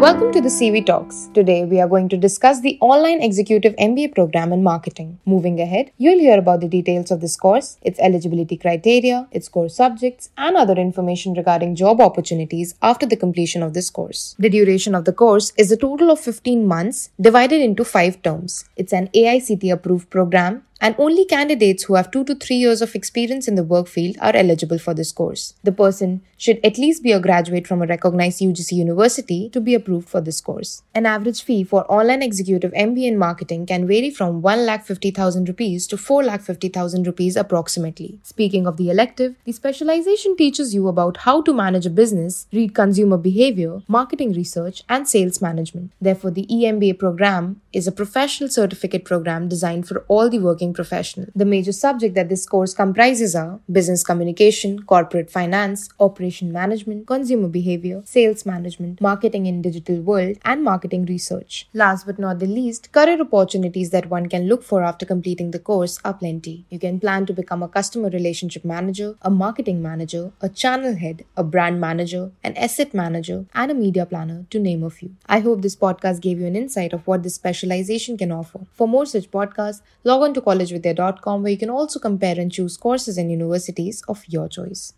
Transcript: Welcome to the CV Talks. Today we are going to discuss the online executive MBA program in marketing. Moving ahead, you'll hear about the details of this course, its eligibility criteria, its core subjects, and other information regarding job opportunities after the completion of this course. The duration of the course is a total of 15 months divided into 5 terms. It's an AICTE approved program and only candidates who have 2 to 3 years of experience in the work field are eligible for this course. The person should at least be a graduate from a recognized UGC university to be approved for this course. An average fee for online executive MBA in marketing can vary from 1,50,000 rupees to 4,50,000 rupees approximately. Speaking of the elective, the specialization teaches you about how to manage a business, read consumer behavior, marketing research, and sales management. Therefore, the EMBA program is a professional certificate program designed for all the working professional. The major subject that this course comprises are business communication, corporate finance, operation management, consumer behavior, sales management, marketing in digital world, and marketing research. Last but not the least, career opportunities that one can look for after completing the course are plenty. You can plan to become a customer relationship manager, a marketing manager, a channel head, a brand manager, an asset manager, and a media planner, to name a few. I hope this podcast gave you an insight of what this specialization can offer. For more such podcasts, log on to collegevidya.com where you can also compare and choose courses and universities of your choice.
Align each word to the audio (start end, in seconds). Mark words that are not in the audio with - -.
Welcome 0.00 0.32
to 0.32 0.40
the 0.40 0.48
CV 0.48 0.86
Talks. 0.86 1.28
Today 1.34 1.66
we 1.66 1.78
are 1.78 1.86
going 1.86 2.08
to 2.08 2.16
discuss 2.16 2.62
the 2.62 2.78
online 2.80 3.20
executive 3.20 3.76
MBA 3.76 4.14
program 4.14 4.50
in 4.50 4.62
marketing. 4.62 5.18
Moving 5.26 5.60
ahead, 5.60 5.90
you'll 5.98 6.18
hear 6.18 6.38
about 6.38 6.60
the 6.60 6.68
details 6.68 7.10
of 7.10 7.20
this 7.20 7.36
course, 7.36 7.76
its 7.82 8.00
eligibility 8.00 8.56
criteria, 8.56 9.28
its 9.30 9.50
core 9.50 9.68
subjects, 9.68 10.30
and 10.38 10.56
other 10.56 10.72
information 10.72 11.34
regarding 11.34 11.74
job 11.74 12.00
opportunities 12.00 12.76
after 12.80 13.04
the 13.04 13.14
completion 13.14 13.62
of 13.62 13.74
this 13.74 13.90
course. 13.90 14.34
The 14.38 14.48
duration 14.48 14.94
of 14.94 15.04
the 15.04 15.12
course 15.12 15.52
is 15.58 15.70
a 15.70 15.76
total 15.76 16.10
of 16.10 16.18
15 16.18 16.66
months 16.66 17.10
divided 17.20 17.60
into 17.60 17.84
5 17.84 18.22
terms. 18.22 18.64
It's 18.78 18.94
an 18.94 19.08
AICTE 19.08 19.70
approved 19.70 20.08
program 20.08 20.62
and 20.80 20.94
only 20.98 21.24
candidates 21.24 21.84
who 21.84 21.94
have 21.94 22.10
2 22.10 22.24
to 22.24 22.34
3 22.34 22.56
years 22.56 22.82
of 22.82 22.94
experience 22.94 23.46
in 23.46 23.54
the 23.54 23.64
work 23.64 23.86
field 23.86 24.16
are 24.20 24.34
eligible 24.34 24.78
for 24.78 24.94
this 24.94 25.12
course. 25.12 25.54
The 25.62 25.72
person 25.72 26.22
should 26.36 26.58
at 26.64 26.78
least 26.78 27.02
be 27.02 27.12
a 27.12 27.20
graduate 27.20 27.66
from 27.66 27.82
a 27.82 27.86
recognized 27.86 28.40
UGC 28.40 28.72
university 28.72 29.50
to 29.50 29.60
be 29.60 29.74
approved 29.74 30.08
for 30.08 30.20
this 30.20 30.40
course. 30.40 30.82
An 30.94 31.04
average 31.04 31.42
fee 31.42 31.64
for 31.64 31.84
online 31.92 32.22
executive 32.22 32.72
MBA 32.72 33.08
in 33.08 33.18
marketing 33.18 33.66
can 33.66 33.86
vary 33.86 34.10
from 34.10 34.40
1,50,000 34.40 35.46
rupees 35.46 35.86
to 35.86 35.96
4,50,000 35.96 37.06
rupees 37.06 37.36
approximately. 37.36 38.18
Speaking 38.22 38.66
of 38.66 38.78
the 38.78 38.88
elective, 38.88 39.34
the 39.44 39.52
specialization 39.52 40.36
teaches 40.36 40.74
you 40.74 40.88
about 40.88 41.18
how 41.18 41.42
to 41.42 41.52
manage 41.52 41.84
a 41.84 41.90
business, 41.90 42.46
read 42.52 42.74
consumer 42.74 43.18
behavior, 43.18 43.82
marketing 43.86 44.32
research, 44.32 44.82
and 44.88 45.06
sales 45.06 45.42
management. 45.42 45.92
Therefore, 46.00 46.30
the 46.30 46.46
EMBA 46.46 46.98
program 46.98 47.60
is 47.72 47.86
a 47.86 47.92
professional 47.92 48.48
certificate 48.48 49.04
program 49.04 49.48
designed 49.48 49.86
for 49.86 50.04
all 50.08 50.30
the 50.30 50.38
working 50.38 50.69
professional. 50.72 51.28
The 51.34 51.44
major 51.44 51.72
subject 51.72 52.14
that 52.14 52.28
this 52.28 52.46
course 52.46 52.74
comprises 52.74 53.34
are 53.34 53.60
business 53.70 54.02
communication, 54.02 54.82
corporate 54.82 55.30
finance, 55.30 55.88
operation 55.98 56.52
management, 56.52 57.06
consumer 57.06 57.48
behavior, 57.48 58.02
sales 58.04 58.46
management, 58.46 59.00
marketing 59.00 59.46
in 59.46 59.62
digital 59.62 60.00
world, 60.00 60.36
and 60.44 60.64
marketing 60.64 61.06
research. 61.06 61.68
Last 61.74 62.06
but 62.06 62.18
not 62.18 62.38
the 62.38 62.46
least, 62.46 62.92
career 62.92 63.20
opportunities 63.20 63.90
that 63.90 64.10
one 64.10 64.28
can 64.28 64.48
look 64.48 64.62
for 64.62 64.82
after 64.82 65.06
completing 65.06 65.50
the 65.50 65.58
course 65.58 65.98
are 66.04 66.14
plenty. 66.14 66.64
You 66.70 66.78
can 66.78 67.00
plan 67.00 67.26
to 67.26 67.32
become 67.32 67.62
a 67.62 67.68
customer 67.68 68.10
relationship 68.10 68.64
manager, 68.64 69.16
a 69.22 69.30
marketing 69.30 69.82
manager, 69.82 70.32
a 70.40 70.48
channel 70.48 70.96
head, 70.96 71.24
a 71.36 71.44
brand 71.44 71.80
manager, 71.80 72.30
an 72.42 72.56
asset 72.56 72.94
manager, 72.94 73.46
and 73.54 73.70
a 73.70 73.74
media 73.74 74.06
planner, 74.06 74.46
to 74.50 74.58
name 74.58 74.82
a 74.82 74.90
few. 74.90 75.14
I 75.26 75.40
hope 75.40 75.62
this 75.62 75.76
podcast 75.76 76.20
gave 76.20 76.40
you 76.40 76.46
an 76.46 76.56
insight 76.56 76.92
of 76.92 77.06
what 77.06 77.22
this 77.22 77.34
specialization 77.34 78.16
can 78.16 78.32
offer. 78.32 78.60
For 78.72 78.88
more 78.88 79.06
such 79.06 79.30
podcasts, 79.30 79.82
log 80.04 80.22
on 80.22 80.34
to 80.34 80.40
collegevidya.com 80.60 81.42
where 81.42 81.52
you 81.52 81.58
can 81.58 81.70
also 81.70 81.98
compare 81.98 82.38
and 82.38 82.52
choose 82.52 82.76
courses 82.76 83.18
and 83.18 83.30
universities 83.30 84.02
of 84.08 84.22
your 84.28 84.48
choice. 84.48 84.92